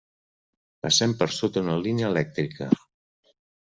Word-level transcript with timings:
Passem 0.85 1.13
per 1.21 1.27
sota 1.39 1.63
una 1.67 1.77
línia 1.83 2.11
elèctrica. 2.15 2.71